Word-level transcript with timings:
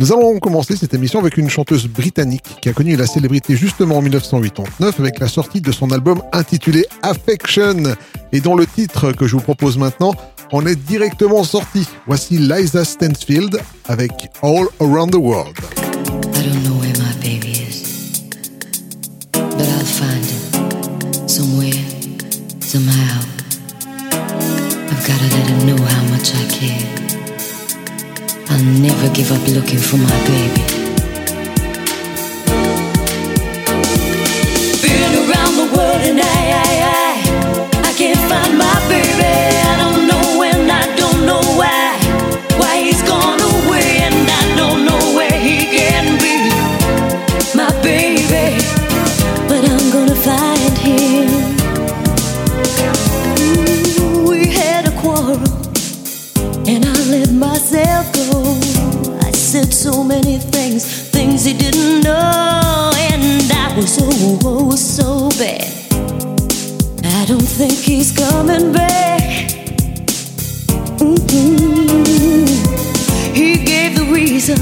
Nous 0.00 0.14
allons 0.14 0.38
commencer 0.38 0.76
cette 0.76 0.94
émission 0.94 1.20
avec 1.20 1.36
une 1.36 1.50
chanteuse 1.50 1.86
britannique 1.86 2.56
qui 2.62 2.70
a 2.70 2.72
connu 2.72 2.96
la 2.96 3.06
célébrité 3.06 3.54
justement 3.54 3.98
en 3.98 4.00
1989 4.00 4.98
avec 4.98 5.18
la 5.18 5.28
sortie 5.28 5.60
de 5.60 5.70
son 5.72 5.90
album 5.90 6.22
intitulé 6.32 6.86
Affection 7.02 7.82
et 8.32 8.40
dont 8.40 8.56
le 8.56 8.66
titre 8.66 9.12
que 9.12 9.26
je 9.26 9.36
vous 9.36 9.42
propose 9.42 9.76
maintenant 9.76 10.14
en 10.52 10.64
est 10.64 10.74
directement 10.74 11.44
sorti. 11.44 11.86
Voici 12.06 12.38
Liza 12.38 12.86
Stansfield 12.86 13.60
avec 13.88 14.10
All 14.42 14.68
Around 14.80 15.12
the 15.12 15.16
World. 15.16 15.54
Somehow. 22.62 23.20
I've 24.92 25.04
gotta 25.04 25.24
let 25.24 25.48
him 25.48 25.66
know 25.66 25.84
how 25.84 26.04
much 26.04 26.32
I 26.32 26.46
care. 26.46 27.09
I'll 28.52 28.64
never 28.64 29.08
give 29.14 29.30
up 29.30 29.46
looking 29.48 29.78
for 29.78 29.96
my 29.96 30.10
baby. 30.26 30.64
Been 34.82 35.12
around 35.22 35.54
the 35.62 35.68
world 35.76 36.02
and 36.10 36.20
I, 36.20 36.39
so 59.80 60.04
many 60.04 60.36
things, 60.36 60.84
things 61.08 61.46
he 61.46 61.54
didn't 61.54 62.02
know, 62.02 62.92
and 62.98 63.50
I 63.50 63.74
was 63.74 63.96
oh, 63.98 64.38
oh 64.44 64.76
so 64.76 65.30
bad. 65.38 65.72
I 67.02 67.24
don't 67.24 67.40
think 67.40 67.72
he's 67.72 68.12
coming 68.12 68.74
back. 68.74 69.22
Mhm. 70.98 72.46
He 73.34 73.64
gave 73.64 73.96
the 73.96 74.04
reason, 74.12 74.58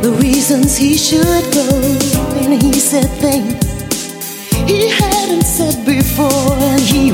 the 0.00 0.12
reasons 0.22 0.74
he 0.78 0.96
should 0.96 1.44
go, 1.52 1.68
and 2.40 2.62
he 2.62 2.80
said 2.80 3.10
things 3.20 3.68
he 4.68 4.88
hadn't 4.88 5.44
said 5.44 5.84
before, 5.86 6.52
and 6.60 6.80
he 6.80 7.10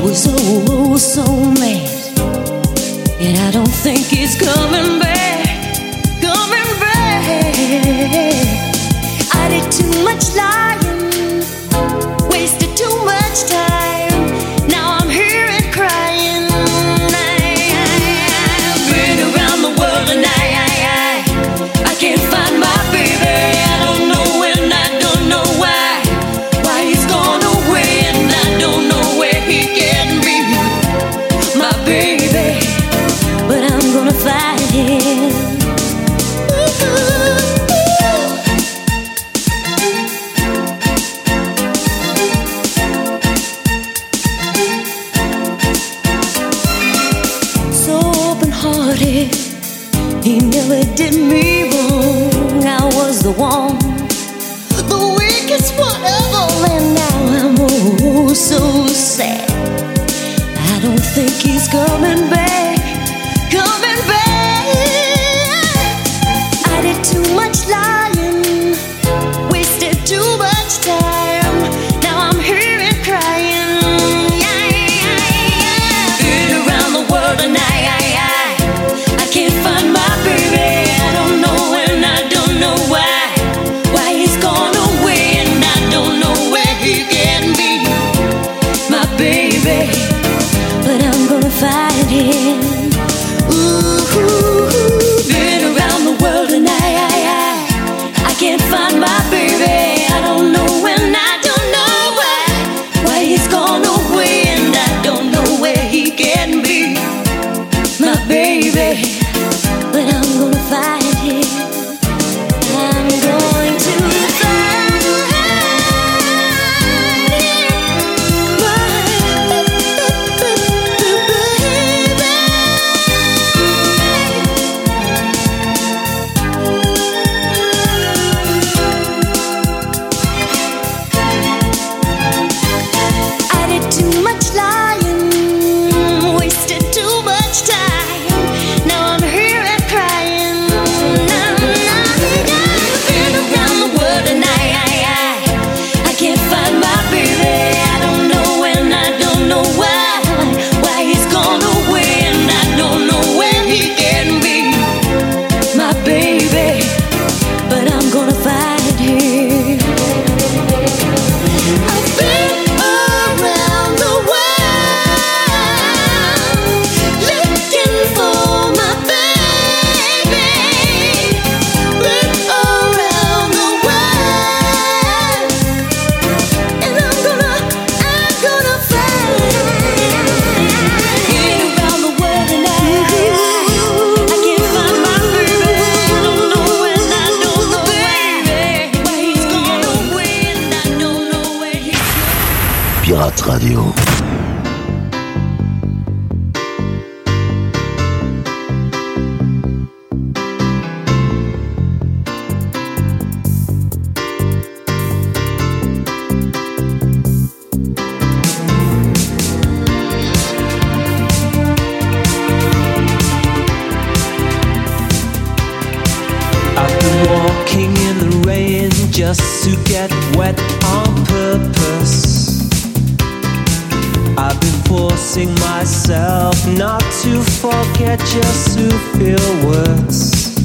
forcing 225.35 225.53
myself 225.55 226.55
not 226.77 227.01
to 227.01 227.41
forget 227.59 228.19
just 228.19 228.77
to 228.77 228.89
feel 229.17 229.67
worse. 229.67 230.55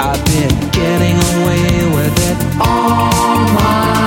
I've 0.00 0.24
been 0.24 0.70
getting 0.72 1.16
away 1.40 1.94
with 1.94 2.18
it 2.30 2.60
all 2.60 3.38
my 3.54 3.97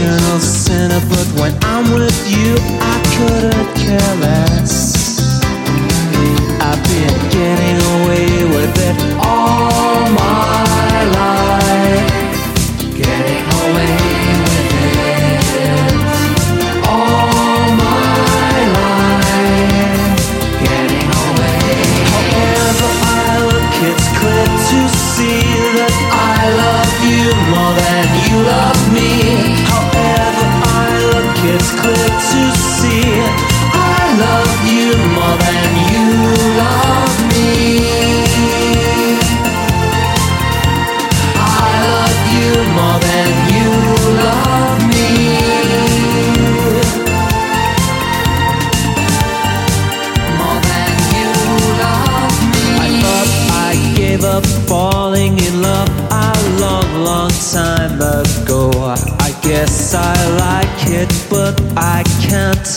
professional 0.00 0.40
sinner, 0.40 1.00
but 1.08 1.26
when 1.40 1.56
I'm 1.62 1.92
with 1.92 2.28
you, 2.28 2.54
I 2.80 2.96
couldn't 3.16 3.74
care 3.76 4.16
less. 4.16 5.40
I've 6.60 6.82
been 6.84 7.30
getting 7.30 7.79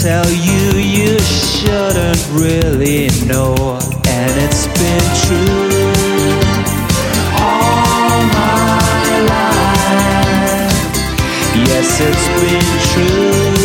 tell 0.03 0.29
you 0.29 0.81
you 0.81 1.17
shouldn't 1.19 2.27
really 2.31 3.07
know 3.25 3.55
and 4.05 4.31
it's 4.43 4.67
been 4.67 5.07
true 5.23 5.63
all 7.39 8.19
my 8.35 8.81
life. 9.31 10.75
Yes 11.55 12.01
it's 12.01 12.27
been 12.41 12.71
true. 12.91 13.62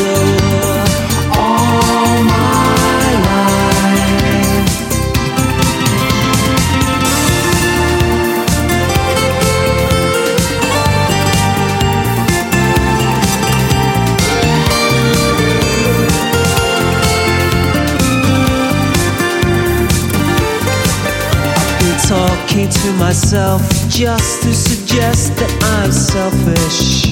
to 22.71 22.93
myself 22.95 23.63
just 23.89 24.43
to 24.43 24.55
suggest 24.55 25.35
that 25.37 25.53
I'm 25.79 25.93
selfish. 25.93 27.07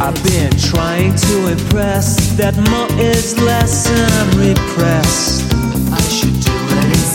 I've 0.00 0.18
been 0.24 0.50
trying 0.58 1.14
to 1.14 1.48
impress 1.48 2.32
that 2.36 2.56
more 2.70 2.90
is 2.98 3.38
less 3.40 3.88
and 3.88 4.10
I'm 4.18 4.30
repressed. 4.38 5.44
I 5.92 6.00
should 6.10 6.36
do 6.42 6.52
what 6.68 6.84
is 6.92 7.14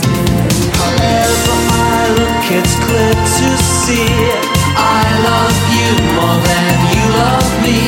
However, 0.80 1.56
I 1.76 2.10
look, 2.18 2.46
it's 2.60 2.76
clear 2.88 3.14
to 3.14 3.48
see 3.84 4.60
I 4.80 5.06
love 5.28 5.60
you 5.76 5.92
more 6.18 6.40
than 6.50 6.74
you 6.96 7.06
love 7.20 7.52
me. 7.68 7.80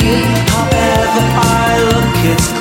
However, 0.52 1.24
I 1.40 1.72
look, 1.90 2.16
it's 2.36 2.61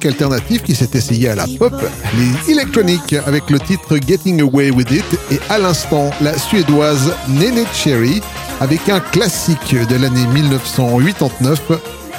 rock 0.00 0.06
alternatif 0.06 0.62
qui 0.62 0.74
s'est 0.74 0.90
essayé 0.94 1.28
à 1.28 1.34
la 1.34 1.46
pop, 1.58 1.74
les 2.16 2.52
électroniques 2.52 3.14
avec 3.26 3.50
le 3.50 3.58
titre 3.58 3.98
Getting 4.06 4.40
Away 4.40 4.70
With 4.70 4.90
It 4.90 5.04
et 5.30 5.38
à 5.50 5.58
l'instant 5.58 6.10
la 6.20 6.36
suédoise 6.38 7.12
Nene 7.28 7.64
Cherry 7.74 8.20
avec 8.60 8.88
un 8.88 9.00
classique 9.00 9.74
de 9.74 9.96
l'année 9.96 10.26
1989, 10.34 11.60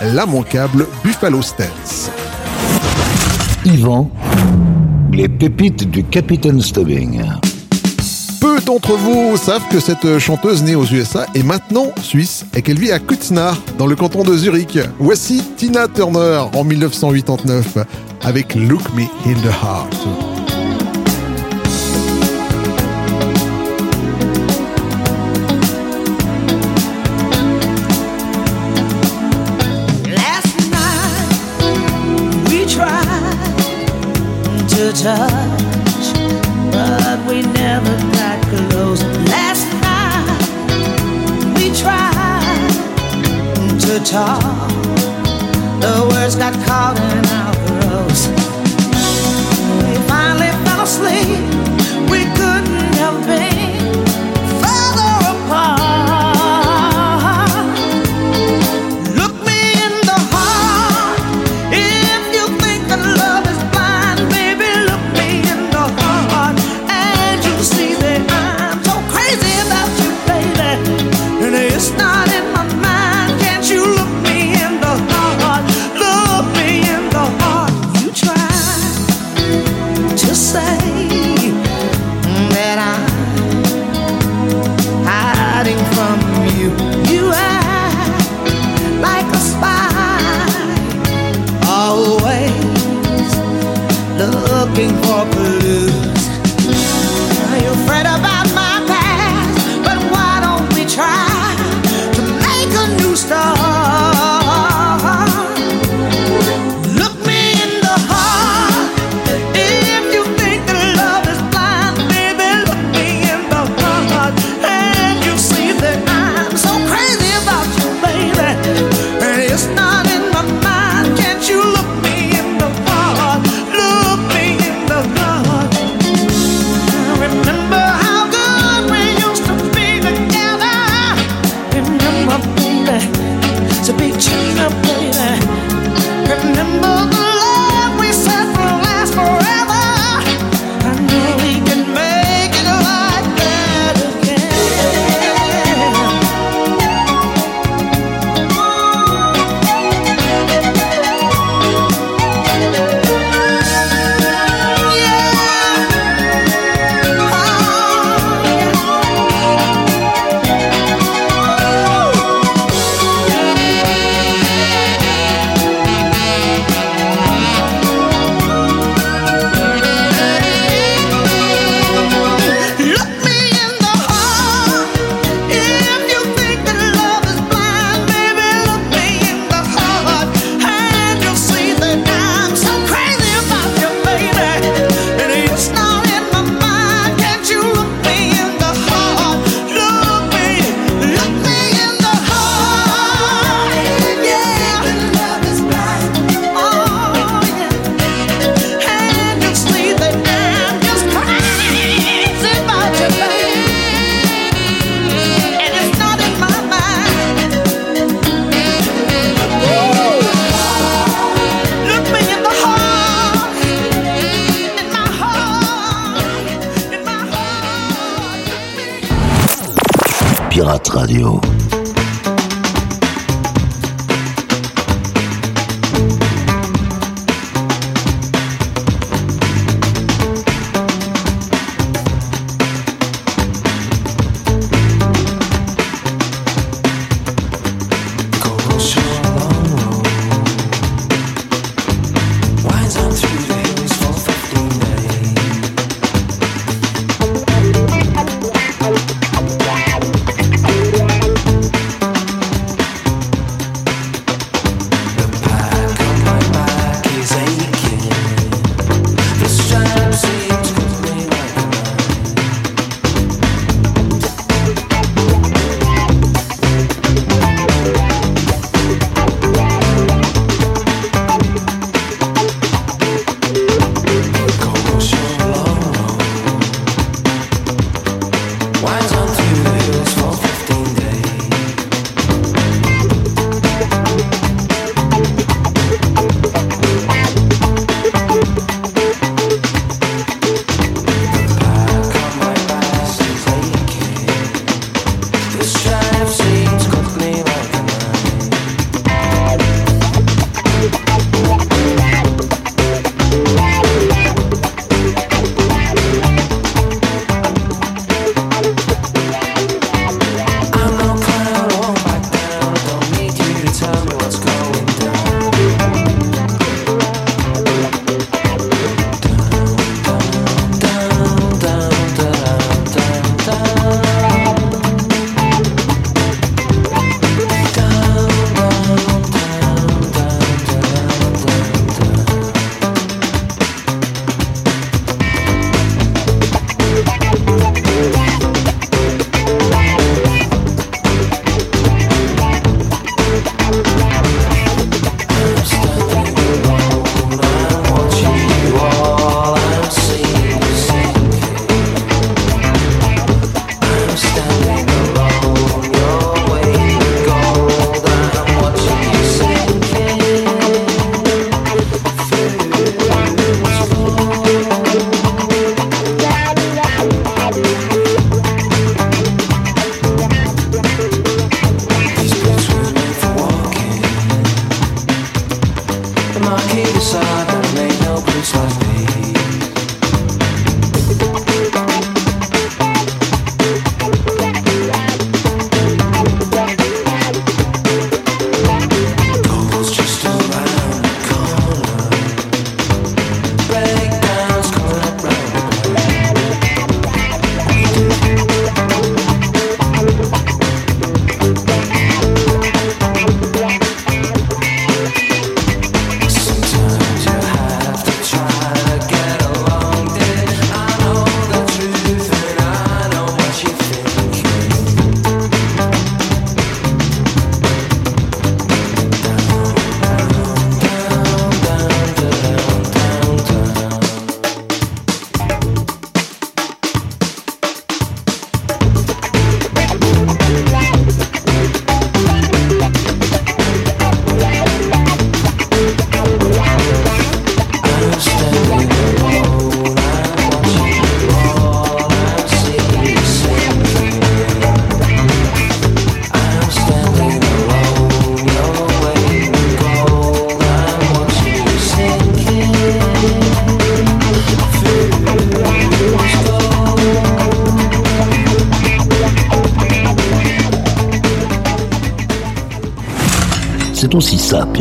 l'immanquable 0.04 0.88
Buffalo 1.04 1.42
Stance. 1.42 2.12
Yvan, 3.66 4.12
les 5.12 5.30
pépites 5.30 5.90
du 5.90 6.04
Capitaine 6.04 6.62
Stubbing. 6.62 7.22
Peu 8.42 8.60
d'entre 8.60 8.94
vous 8.94 9.38
savent 9.38 9.68
que 9.70 9.80
cette 9.80 10.18
chanteuse 10.18 10.64
née 10.64 10.74
aux 10.74 10.86
USA 10.86 11.28
est 11.36 11.44
maintenant 11.44 11.92
suisse 12.02 12.44
et 12.56 12.64
qu'elle 12.64 12.80
vit 12.80 12.92
à 12.92 12.98
Kutznar, 12.98 13.56
dans 13.78 13.86
le 13.86 13.96
canton 13.96 14.24
de 14.24 14.36
Zurich. 14.36 14.80
Voici 14.98 15.44
Tina 15.56 15.88
Turner 15.88 16.46
en 16.56 16.64
1989 16.64 17.78
avec 18.24 18.56
Look 18.56 18.82
Me 18.96 19.04
in 19.28 19.36
the 19.42 19.54
Heart. 19.64 19.96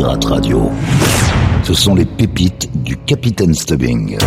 Radio. 0.03 0.71
Ce 1.63 1.75
sont 1.75 1.93
les 1.93 2.05
pépites 2.05 2.69
du 2.83 2.97
Capitaine 2.97 3.53
Stubbing. 3.53 4.17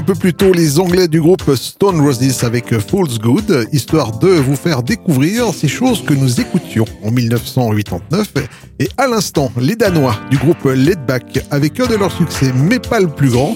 un 0.00 0.02
peu 0.02 0.14
plus 0.14 0.32
tôt 0.32 0.54
les 0.54 0.80
Anglais 0.80 1.08
du 1.08 1.20
groupe 1.20 1.54
Stone 1.54 2.00
Roses 2.00 2.42
avec 2.42 2.78
Fool's 2.78 3.18
Good, 3.18 3.68
histoire 3.70 4.18
de 4.18 4.28
vous 4.28 4.56
faire 4.56 4.82
découvrir 4.82 5.52
ces 5.52 5.68
choses 5.68 6.02
que 6.02 6.14
nous 6.14 6.40
écoutions 6.40 6.86
en 7.04 7.10
1989. 7.10 8.32
Et 8.78 8.88
à 8.96 9.06
l'instant, 9.06 9.52
les 9.60 9.76
Danois 9.76 10.16
du 10.30 10.38
groupe 10.38 10.64
Leadback 10.64 11.44
avec 11.50 11.78
un 11.80 11.86
de 11.86 11.96
leurs 11.96 12.12
succès, 12.12 12.50
mais 12.54 12.78
pas 12.78 12.98
le 13.00 13.08
plus 13.08 13.28
grand, 13.28 13.54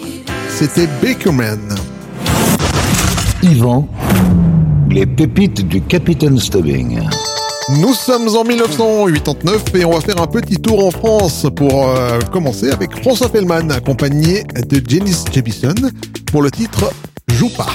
c'était 0.51 0.87
Bakerman. 1.03 1.75
Yvan, 3.43 3.89
les 4.91 5.07
pépites 5.07 5.67
du 5.67 5.81
Capitaine 5.81 6.39
Stubbing. 6.39 7.01
Nous 7.71 7.95
sommes 7.95 8.29
en 8.37 8.45
1989 8.45 9.63
et 9.77 9.87
on 9.87 9.93
va 9.93 10.01
faire 10.03 10.21
un 10.21 10.27
petit 10.27 10.57
tour 10.57 10.85
en 10.85 10.91
France 10.91 11.47
pour 11.57 11.89
euh, 11.89 12.21
commencer 12.31 12.71
avec 12.71 12.95
François 13.01 13.31
Fellman 13.31 13.71
accompagné 13.71 14.45
de 14.69 14.83
Janice 14.87 15.25
Jebison 15.33 15.73
pour 16.35 16.43
le 16.43 16.51
titre 16.51 16.93
Joue 17.29 17.49
pas. 17.49 17.69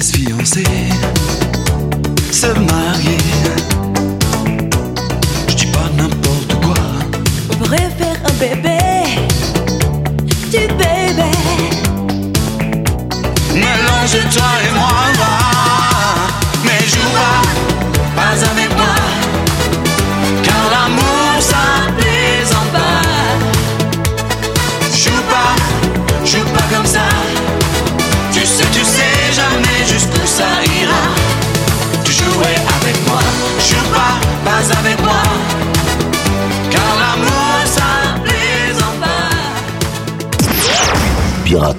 se 0.00 0.12
fiancer, 0.12 0.64
se 2.30 2.46
marier. 2.48 3.16
Je 5.48 5.54
dis 5.54 5.66
pas 5.66 5.88
n'importe 5.96 6.54
quoi. 6.62 6.74
On 7.50 7.56
pourrait 7.56 7.90
faire 7.98 8.16
un 8.24 8.32
bébé, 8.34 8.78
du 10.50 10.66
bébé. 10.74 11.30
Mélange 13.54 14.18
toi 14.34 14.50
et 14.64 14.74
moi. 14.74 15.15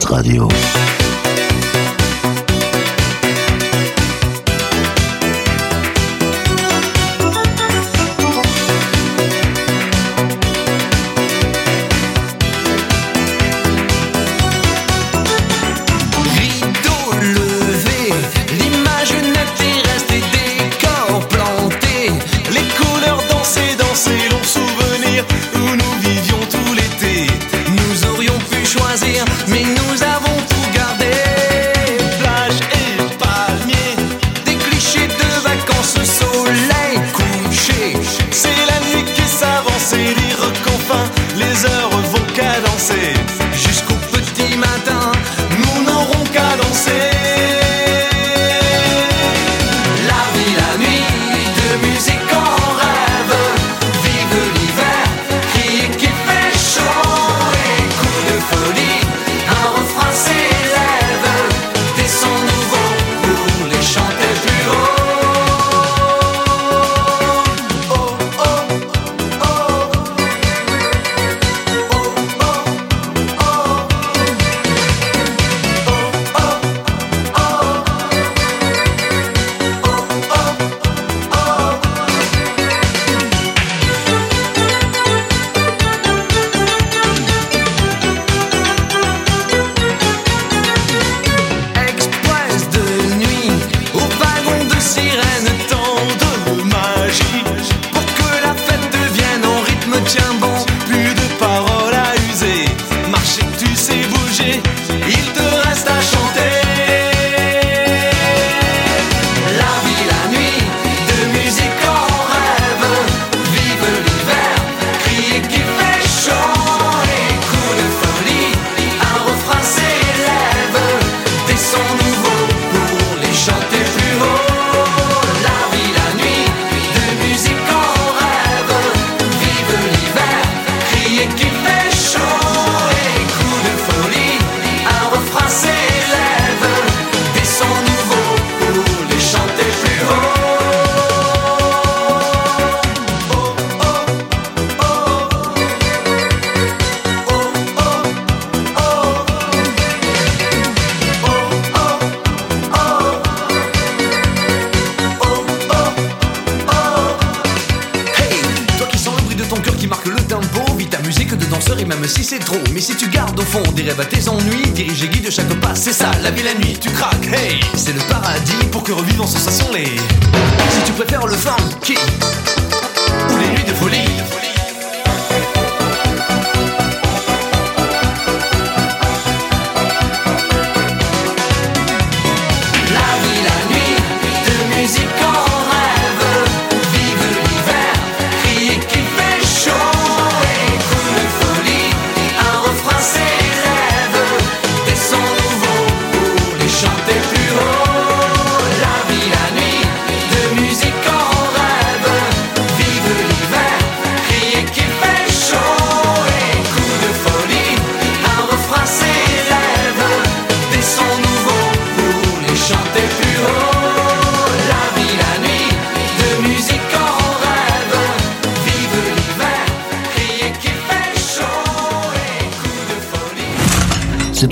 Radio. 0.10 0.87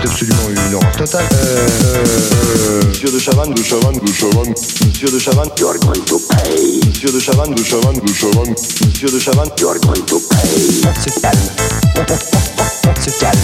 C'est 0.00 0.08
absolument 0.08 0.48
une 0.50 0.74
horreur 0.74 0.92
totale. 0.96 1.24
Euh, 1.32 1.66
euh, 1.96 2.82
Monsieur 2.88 3.10
de 3.10 3.18
Chavannes, 3.18 3.54
de 3.54 3.62
Chavannes, 3.62 3.98
de 3.98 4.12
Chavannes. 4.12 4.54
Monsieur 4.86 5.10
de 5.10 5.18
Chavannes, 5.18 5.50
you're 5.58 5.78
going 5.78 6.04
to 6.04 6.18
pay. 6.18 6.80
Monsieur 6.86 7.10
de 7.10 7.20
Chavannes, 7.20 7.54
de 7.54 7.62
Chavannes, 7.62 8.00
de 8.00 8.12
Chavannes. 8.12 8.54
Monsieur 8.86 9.08
de 9.08 9.18
Chavannes, 9.18 9.50
you're 9.58 9.78
going 9.80 10.04
to 10.06 10.20
pay. 10.20 10.82
On 10.86 10.94
se 10.94 11.20
calme. 11.20 11.38
On, 11.96 13.00
se 13.00 13.20
calme. 13.20 13.38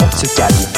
On 0.00 0.16
se 0.16 0.36
calme. 0.36 0.73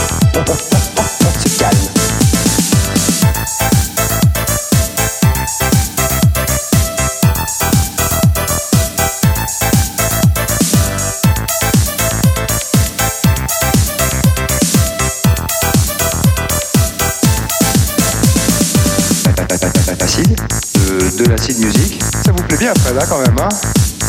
De, 21.27 21.31
l'acide 21.33 21.59
musique. 21.59 22.01
Ça 22.25 22.31
vous 22.33 22.43
plaît 22.45 22.57
bien, 22.57 22.73
Fred, 22.75 22.97
hein, 22.99 23.05
quand 23.09 23.19
même, 23.19 23.37
hein? 23.39 23.49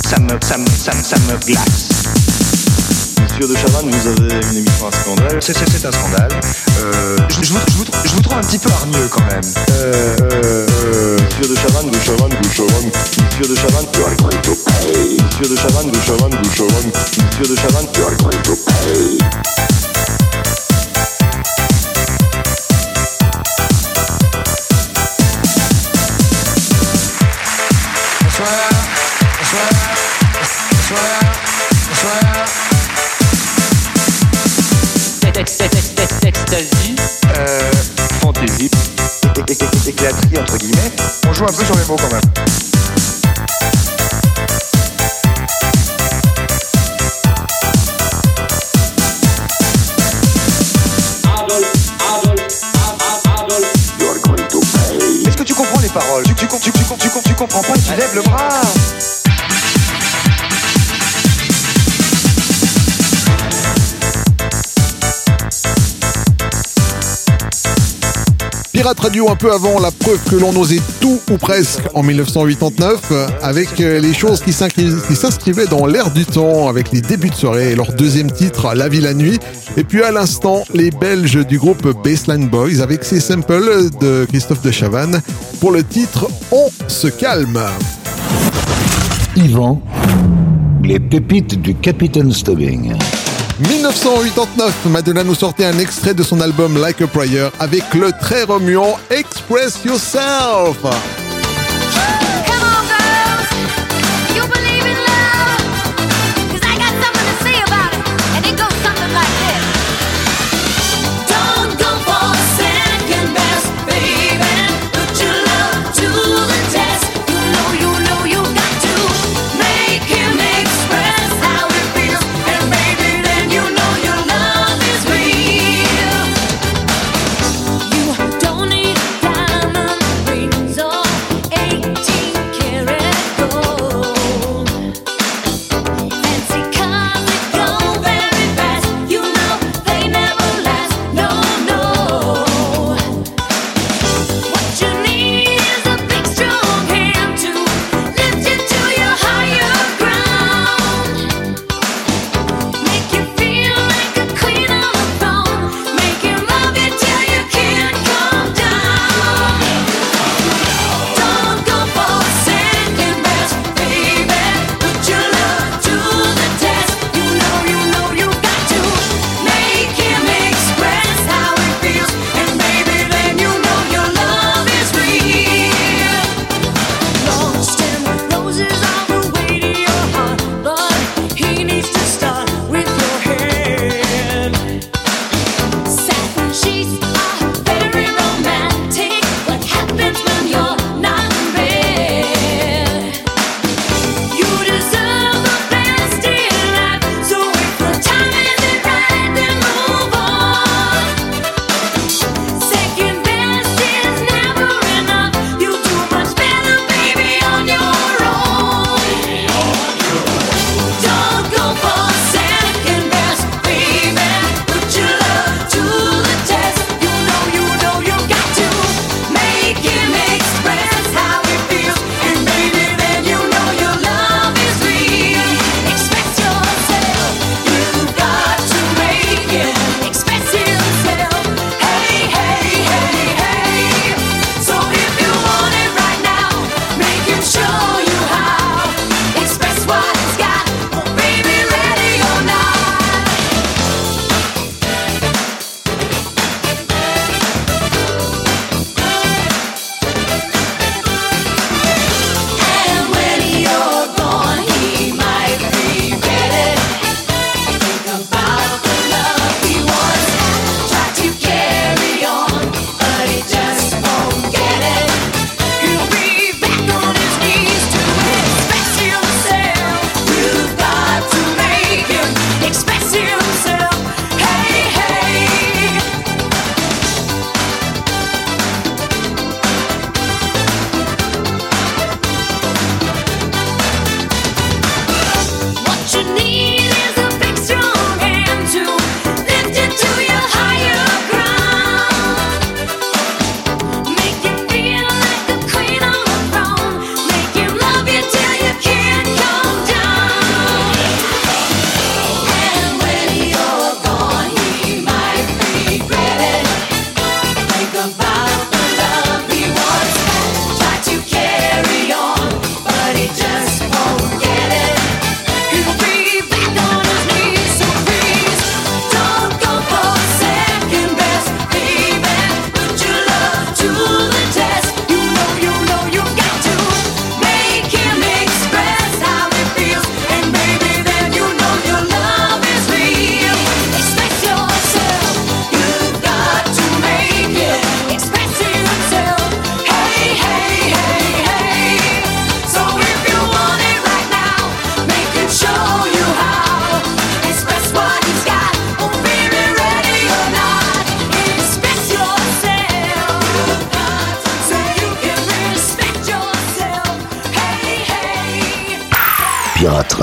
Ça 0.07 0.19
me, 0.19 0.29
ça 0.45 0.57
me, 0.57 0.65
ça 0.67 0.93
me, 0.93 1.03
ça 1.03 1.15
me 1.17 1.37
glace. 1.45 1.89
Monsieur 3.21 3.47
de 3.47 3.55
Chavannes, 3.55 3.89
vous 3.89 4.07
avez 4.07 4.45
une 4.51 4.57
émission 4.57 4.87
à 4.87 4.91
scandale. 4.91 5.37
c'est, 5.41 5.57
c'est- 5.57 5.65
c'est 5.69 5.85
un 5.87 5.91
scandale. 5.91 6.29
Euh, 6.79 7.17
je, 7.29 7.43
je 7.43 7.53
vous, 7.53 7.59
je 7.67 7.73
vous- 7.77 7.85
je 8.05 8.09
vous 8.13 8.21
trouve 8.21 8.37
un 8.37 8.41
petit 8.41 8.57
peu 8.59 8.69
hargneux, 8.71 9.07
quand 9.11 9.21
même. 9.25 9.41
Euh, 9.71 10.15
euh, 10.21 11.17
Monsieur 11.17 11.53
de 11.53 11.55
Chavannes, 11.55 11.89
de 11.91 11.99
Chavannes, 11.99 12.37
de 12.41 12.49
Chavannes. 12.49 12.91
Monsieur 13.17 13.47
de 13.47 13.55
Chavannes. 13.55 13.87
Monsieur 15.25 15.49
de 15.49 15.55
Chavannes, 15.55 15.91
de 15.91 16.01
Chavannes, 16.01 16.41
de 16.41 16.49
Chavannes. 16.55 16.91
Monsieur 16.93 17.47
de 17.49 17.55
Chavannes, 17.55 17.87
Ecstasy. 36.57 36.95
Euh, 37.37 37.71
fantaisie. 38.19 38.71
Éclaterie, 39.87 40.39
entre 40.39 40.57
guillemets. 40.57 40.91
On 41.27 41.33
joue 41.33 41.43
un 41.43 41.53
peu 41.53 41.63
sur 41.63 41.75
les 41.75 41.85
mots, 41.85 41.95
quand 41.97 42.11
même. 42.11 42.21
You're 53.99 54.17
going 54.23 54.47
to 54.49 54.59
pay. 54.59 55.27
Est-ce 55.27 55.37
que 55.37 55.43
tu 55.43 55.53
comprends 55.53 55.79
les 55.79 55.89
paroles? 55.89 56.23
Tu, 56.23 56.33
tu, 56.33 56.47
tu, 56.47 56.71
tu 57.23 57.35
comprends 57.35 57.61
pas 57.61 57.75
et 57.75 57.81
tu 57.81 57.93
lèves 57.95 58.15
le 58.15 58.21
bras 58.23 58.61
Radio 68.95 69.29
un 69.29 69.35
peu 69.35 69.51
avant 69.51 69.79
la 69.79 69.91
preuve 69.91 70.19
que 70.29 70.35
l'on 70.37 70.55
osait 70.55 70.79
tout 71.01 71.19
ou 71.29 71.37
presque 71.37 71.81
en 71.93 72.03
1989 72.03 73.01
euh, 73.11 73.27
avec 73.43 73.81
euh, 73.81 73.99
les 73.99 74.13
choses 74.13 74.41
qui 74.41 74.51
s'inscri- 74.51 75.05
qui 75.07 75.15
s'inscrivaient 75.15 75.65
dans 75.67 75.85
l'air 75.85 76.09
du 76.09 76.25
temps 76.25 76.69
avec 76.69 76.91
les 76.93 77.01
débuts 77.01 77.29
de 77.29 77.35
soirée 77.35 77.71
et 77.71 77.75
leur 77.75 77.91
deuxième 77.93 78.31
titre 78.31 78.73
La 78.75 78.87
vie 78.87 79.01
la 79.01 79.13
nuit 79.13 79.39
et 79.75 79.83
puis 79.83 80.03
à 80.03 80.11
l'instant 80.11 80.63
les 80.73 80.89
Belges 80.89 81.45
du 81.45 81.59
groupe 81.59 81.85
Baseline 82.01 82.47
Boys 82.47 82.79
avec 82.81 83.03
ces 83.03 83.19
samples 83.19 83.89
de 83.99 84.25
Christophe 84.29 84.61
de 84.61 84.71
Chavannes 84.71 85.21
pour 85.59 85.71
le 85.71 85.83
titre 85.83 86.27
On 86.51 86.67
se 86.87 87.07
calme. 87.07 87.59
Yvan, 89.35 89.81
les 90.83 90.99
pépites 90.99 91.61
du 91.61 91.75
Capitaine 91.75 92.31
Stubbing. 92.31 92.93
1989, 93.59 94.85
Madonna 94.85 95.23
nous 95.23 95.33
sortait 95.33 95.65
un 95.65 95.79
extrait 95.79 96.13
de 96.13 96.21
son 96.21 96.41
album 96.41 96.79
Like 96.79 97.01
a 97.01 97.07
Prayer 97.07 97.49
avec 97.59 97.91
le 97.95 98.11
très 98.11 98.43
remuant 98.43 98.99
Express 99.09 99.83
Yourself. 99.83 100.77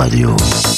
Radio. 0.05 0.74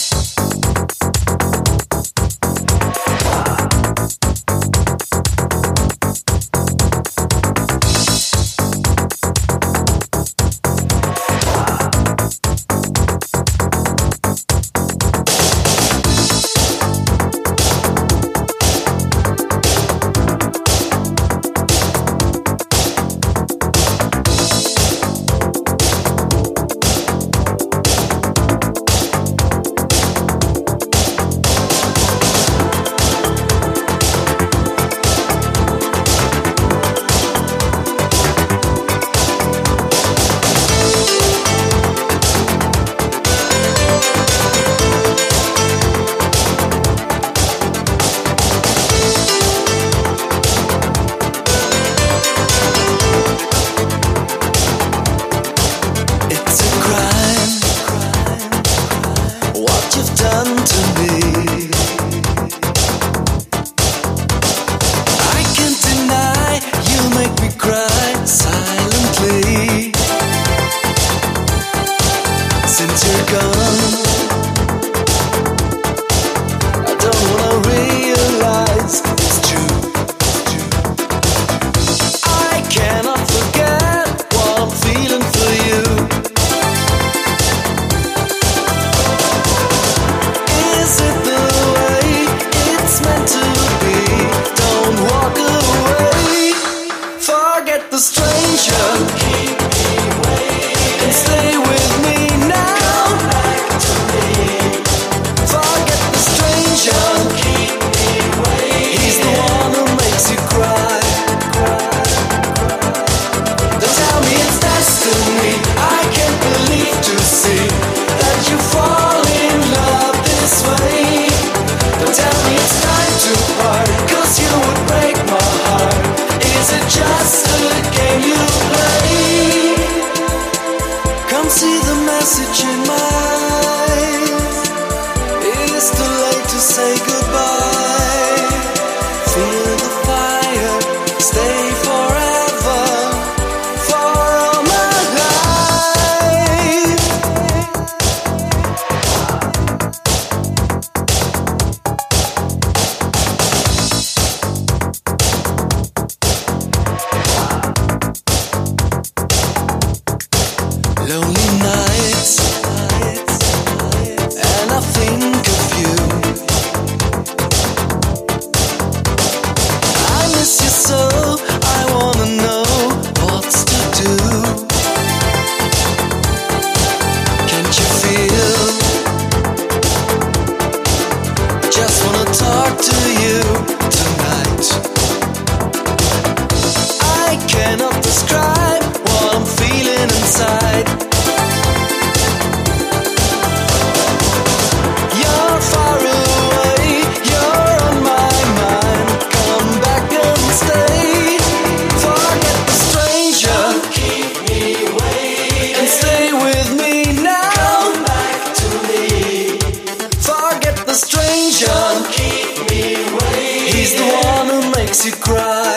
You 215.08 215.14
cry. 215.14 215.77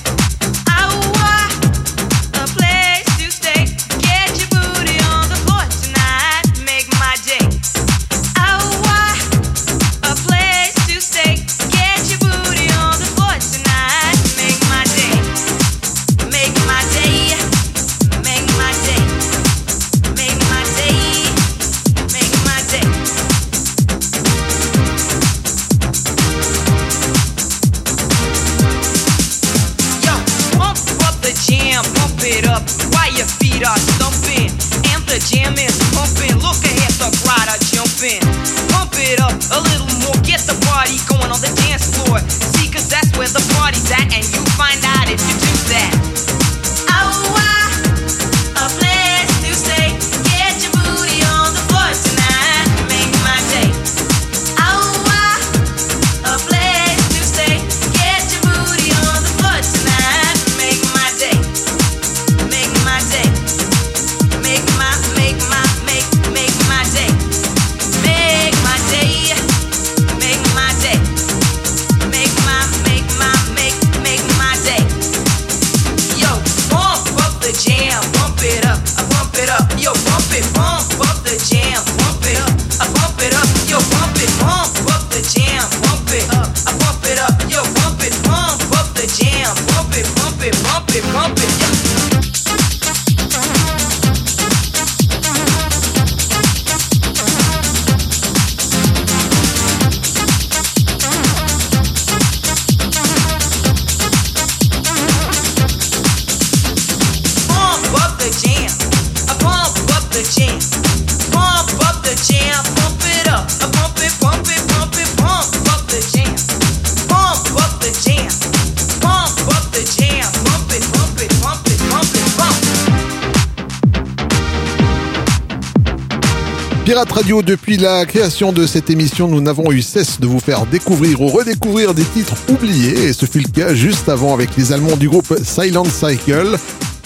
Radio, 127.09 127.41
depuis 127.41 127.77
la 127.77 128.05
création 128.05 128.53
de 128.53 128.67
cette 128.67 128.89
émission, 128.91 129.27
nous 129.27 129.41
n'avons 129.41 129.71
eu 129.71 129.81
cesse 129.81 130.19
de 130.19 130.27
vous 130.27 130.39
faire 130.39 130.65
découvrir 130.67 131.19
ou 131.21 131.27
redécouvrir 131.27 131.95
des 131.95 132.03
titres 132.03 132.35
oubliés, 132.47 133.05
et 133.05 133.13
ce 133.13 133.25
fut 133.25 133.39
le 133.39 133.49
cas 133.49 133.73
juste 133.73 134.07
avant 134.07 134.33
avec 134.33 134.55
les 134.55 134.71
Allemands 134.71 134.95
du 134.95 135.09
groupe 135.09 135.33
Silent 135.43 135.85
Cycle 135.85 136.57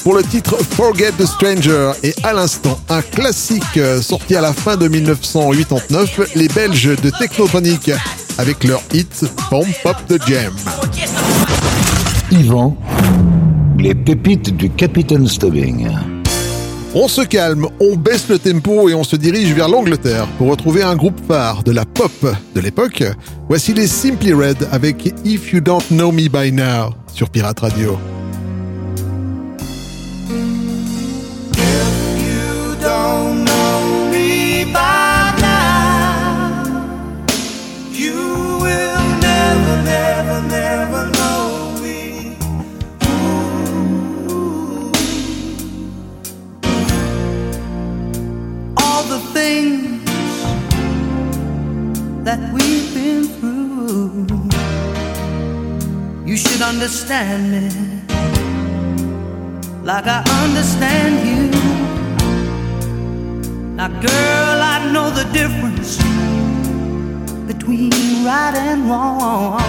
pour 0.03 0.15
le 0.15 0.23
titre 0.23 0.57
Forget 0.57 1.13
the 1.17 1.25
Stranger, 1.25 1.91
et 2.03 2.13
à 2.23 2.33
l'instant, 2.33 2.79
un 2.89 3.01
classique 3.01 3.63
euh, 3.77 4.01
sorti 4.01 4.35
à 4.35 4.41
la 4.41 4.53
fin 4.53 4.75
de 4.75 4.87
1989, 4.87 6.33
les 6.35 6.49
Belges 6.49 6.95
de 7.01 7.09
Technotronic, 7.09 7.91
avec 8.37 8.65
leur 8.65 8.81
hit 8.93 9.25
Pump 9.49 9.67
Up 9.85 9.97
the 10.09 10.19
Jam. 10.27 10.53
Yvan, 12.31 12.77
les 13.79 13.95
pépites 13.95 14.55
du 14.55 14.69
Capitaine 14.69 15.27
Stubbing. 15.27 15.87
On 16.97 17.09
se 17.09 17.21
calme, 17.21 17.67
on 17.81 17.97
baisse 17.97 18.29
le 18.29 18.39
tempo 18.39 18.87
et 18.87 18.93
on 18.93 19.03
se 19.03 19.17
dirige 19.17 19.51
vers 19.51 19.67
l'Angleterre 19.67 20.27
pour 20.37 20.47
retrouver 20.47 20.81
un 20.81 20.95
groupe 20.95 21.19
phare 21.27 21.61
de 21.61 21.73
la 21.73 21.83
pop 21.83 22.25
de 22.55 22.61
l'époque. 22.61 23.03
Voici 23.49 23.73
les 23.73 23.85
Simply 23.85 24.31
Red 24.31 24.69
avec 24.71 25.13
If 25.25 25.51
You 25.51 25.59
Don't 25.59 25.83
Know 25.91 26.13
Me 26.13 26.29
By 26.29 26.53
Now 26.53 26.93
sur 27.13 27.29
Pirate 27.29 27.59
Radio. 27.59 27.99
You 56.36 56.41
should 56.41 56.61
understand 56.61 57.49
me 57.49 57.69
like 59.83 60.03
I 60.05 60.21
understand 60.43 61.15
you. 61.29 61.43
Now, 63.77 63.88
girl, 63.88 64.57
I 64.73 64.91
know 64.91 65.11
the 65.11 65.23
difference 65.31 65.95
between 67.47 68.25
right 68.25 68.53
and 68.53 68.89
wrong. 68.89 69.61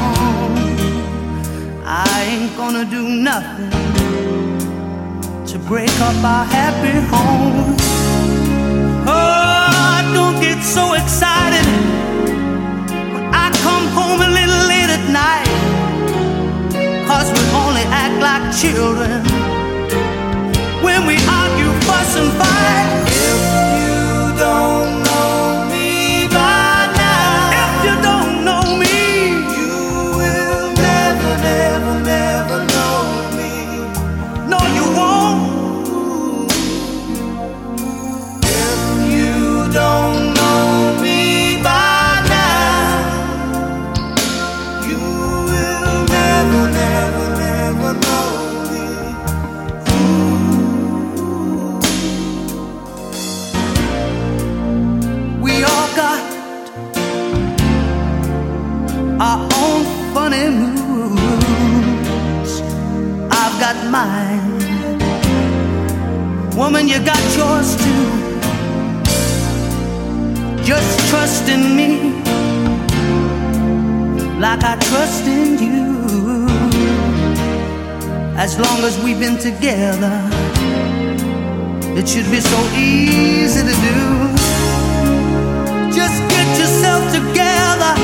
I 1.84 2.08
ain't 2.30 2.56
gonna 2.56 2.84
do 2.84 3.10
nothing 3.10 3.70
to 5.46 5.58
break 5.68 5.94
up 6.08 6.18
our 6.24 6.44
happy 6.46 6.98
home. 7.14 7.76
Oh, 9.06 10.12
don't 10.12 10.40
get 10.42 10.60
so 10.64 10.94
excited 10.94 11.66
when 13.14 13.24
I 13.44 13.52
come 13.62 13.86
home 13.98 14.20
a 14.20 14.30
little 14.38 14.62
late 14.66 14.90
at 14.98 15.08
night. 15.12 15.45
Children 18.60 19.22
when 20.82 21.06
we 21.06 21.16
argue, 21.28 21.70
fuss, 21.84 22.16
and 22.16 22.32
fight. 22.38 23.05
Woman, 66.86 67.00
you 67.00 67.04
got 67.04 67.22
yours 67.36 67.76
too. 67.76 68.06
Just 70.62 71.08
trust 71.10 71.48
in 71.48 71.76
me 71.76 72.12
like 74.40 74.62
I 74.62 74.76
trust 74.88 75.26
in 75.26 75.58
you. 75.58 76.46
As 78.36 78.58
long 78.58 78.84
as 78.84 79.02
we've 79.02 79.18
been 79.18 79.38
together, 79.38 80.20
it 81.98 82.08
should 82.08 82.30
be 82.30 82.40
so 82.40 82.58
easy 82.76 83.62
to 83.62 83.74
do. 83.88 83.98
Just 85.92 86.18
get 86.30 86.48
yourself 86.58 87.02
together. 87.12 87.94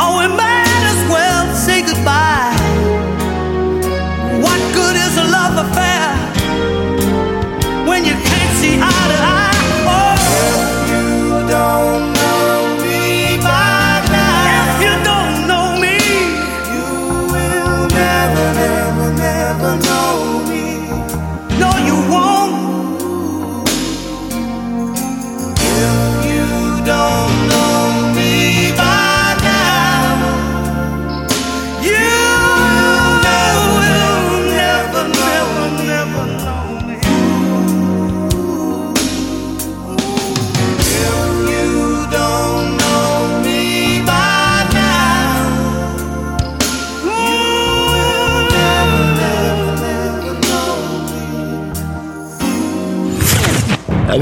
Oh, 0.00 0.18
we 0.20 0.28
might 0.36 0.82
as 0.92 1.00
well 1.08 1.54
say 1.54 1.82
goodbye. 1.82 2.56
What 4.42 4.60
good 4.74 4.99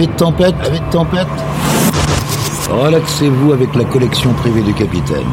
de 0.07 0.13
tempête, 0.17 0.55
de 0.73 0.91
tempête. 0.91 1.48
Relaxez-vous 2.71 3.53
avec 3.53 3.75
la 3.75 3.85
collection 3.85 4.33
privée 4.35 4.63
du 4.63 4.75
capitaine. 4.75 5.27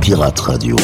Pirate 0.00 0.38
Radio. 0.38 0.76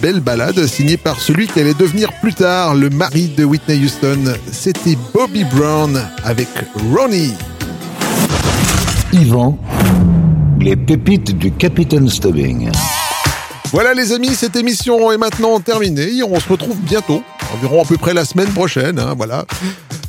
Belle 0.00 0.20
balade 0.20 0.66
signée 0.66 0.96
par 0.96 1.20
celui 1.20 1.46
qui 1.46 1.60
allait 1.60 1.74
devenir 1.74 2.12
plus 2.20 2.34
tard 2.34 2.74
le 2.74 2.90
mari 2.90 3.28
de 3.36 3.44
Whitney 3.44 3.84
Houston. 3.84 4.34
C'était 4.50 4.96
Bobby 5.12 5.44
Brown 5.44 6.00
avec 6.24 6.48
Ronnie. 6.94 7.34
Yvan, 9.12 9.58
les 10.60 10.76
pépites 10.76 11.36
du 11.36 11.50
capitaine 11.52 12.08
Stubbing. 12.08 12.70
Voilà 13.72 13.92
les 13.94 14.12
amis, 14.12 14.34
cette 14.34 14.56
émission 14.56 15.10
est 15.12 15.18
maintenant 15.18 15.58
terminée. 15.60 16.22
On 16.22 16.38
se 16.40 16.48
retrouve 16.48 16.76
bientôt, 16.78 17.22
environ 17.54 17.82
à 17.82 17.86
peu 17.86 17.96
près 17.96 18.14
la 18.14 18.24
semaine 18.24 18.48
prochaine. 18.52 18.98
hein, 18.98 19.14
voilà. 19.16 19.44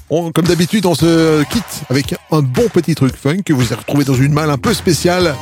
On- 0.10 0.32
comme 0.32 0.46
d'habitude, 0.46 0.86
on 0.86 0.96
se 0.96 1.44
quitte 1.46 1.64
avec 1.90 2.16
un 2.32 2.42
bon 2.42 2.68
petit 2.72 2.96
truc 2.96 3.16
funk 3.16 3.42
que 3.46 3.54
vous 3.54 3.64
avez 3.64 3.76
retrouvé 3.76 4.04
dans 4.06 4.14
une 4.16 4.34
malle 4.34 4.50
un 4.50 4.58
peu 4.58 4.74
spéciale. 4.74 5.36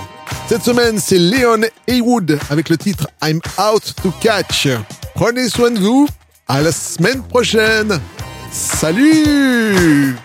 Cette 0.47 0.63
semaine, 0.63 0.99
c'est 0.99 1.19
Leon 1.19 1.61
Haywood 1.87 2.39
avec 2.49 2.69
le 2.69 2.77
titre 2.77 3.07
I'm 3.23 3.39
Out 3.59 3.93
to 4.01 4.11
Catch. 4.21 4.67
Prenez 5.13 5.49
soin 5.49 5.71
de 5.71 5.79
vous 5.79 6.07
À 6.47 6.61
la 6.61 6.71
semaine 6.71 7.21
prochaine. 7.23 7.99
Salut 8.51 10.15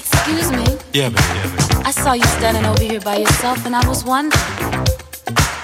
Excuse 0.00 0.50
me. 0.50 0.64
Yeah, 0.94 1.10
baby, 1.10 1.20
yeah, 1.36 1.44
baby. 1.44 1.84
I 1.84 1.90
saw 1.90 2.14
you 2.14 2.24
standing 2.38 2.64
over 2.64 2.82
here 2.82 3.00
by 3.00 3.18
yourself, 3.18 3.66
and 3.66 3.76
I 3.76 3.86
was 3.86 4.02
wondering, 4.02 4.86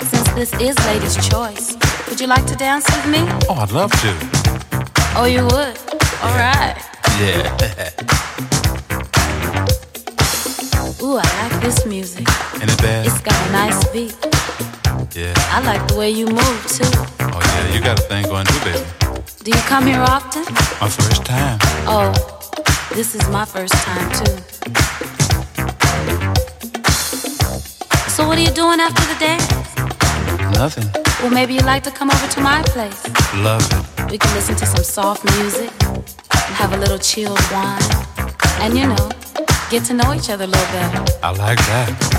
since 0.03 0.29
this 0.35 0.53
is 0.61 0.77
Lady's 0.85 1.17
choice, 1.27 1.75
would 2.07 2.21
you 2.21 2.27
like 2.27 2.45
to 2.47 2.55
dance 2.55 2.85
with 2.85 3.07
me? 3.07 3.23
Oh, 3.49 3.55
I'd 3.55 3.73
love 3.73 3.91
to. 4.03 4.13
Oh, 5.17 5.25
you 5.25 5.43
would? 5.45 5.79
All 6.23 6.37
right. 6.37 6.77
Yeah. 7.19 7.49
Ooh, 11.03 11.17
I 11.17 11.49
like 11.49 11.63
this 11.63 11.87
music. 11.87 12.29
Ain't 12.61 12.71
it 12.71 12.83
bad? 12.83 13.07
It's 13.07 13.23
got 13.23 13.49
a 13.49 13.53
nice 13.53 13.89
beat. 13.89 14.17
Yeah. 15.17 15.33
I 15.57 15.63
like 15.65 15.89
the 15.89 15.97
way 15.97 16.11
you 16.11 16.27
move 16.27 16.67
too. 16.69 16.85
Oh, 17.21 17.41
yeah. 17.41 17.75
You 17.75 17.81
got 17.81 17.99
a 17.99 18.03
thing 18.03 18.27
going 18.27 18.45
too, 18.45 18.61
baby. 18.67 18.85
Do 19.45 19.51
you 19.51 19.63
come 19.65 19.87
here 19.87 20.01
often? 20.01 20.45
My 20.79 20.91
first 20.91 21.25
time. 21.25 21.59
Oh, 21.89 22.36
this 22.97 23.15
is 23.15 23.29
my 23.29 23.45
first 23.45 23.75
time 23.75 24.11
too. 24.13 24.37
So 28.09 28.27
what 28.27 28.39
are 28.39 28.41
you 28.41 28.51
doing 28.53 28.81
after 28.81 29.05
the 29.13 29.17
dance? 29.21 29.47
Nothing. 30.57 30.89
Well, 31.21 31.31
maybe 31.31 31.53
you'd 31.53 31.67
like 31.67 31.83
to 31.83 31.91
come 31.91 32.11
over 32.11 32.27
to 32.27 32.41
my 32.41 32.63
place. 32.63 33.05
Love 33.35 33.61
it. 33.71 34.11
We 34.11 34.17
can 34.17 34.35
listen 34.35 34.57
to 34.57 34.65
some 34.65 34.83
soft 34.83 35.25
music, 35.39 35.71
have 36.57 36.73
a 36.73 36.79
little 36.79 36.99
chilled 36.99 37.39
wine, 37.53 37.83
and 38.63 38.79
you 38.79 38.87
know, 38.87 39.11
get 39.69 39.85
to 39.89 39.93
know 39.93 40.15
each 40.15 40.31
other 40.31 40.45
a 40.45 40.47
little 40.47 40.73
better. 40.73 41.05
I 41.23 41.33
like 41.33 41.59
that. 41.59 42.16